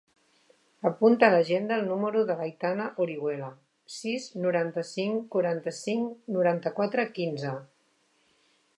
[0.89, 3.51] Apunta a l'agenda el número de l'Aitana Orihuela:
[3.99, 7.57] sis, noranta-cinc, quaranta-cinc, noranta-quatre, quinze.